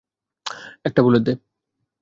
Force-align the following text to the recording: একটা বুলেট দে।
একটা 0.85 1.01
বুলেট 1.03 1.23
দে। 1.23 1.33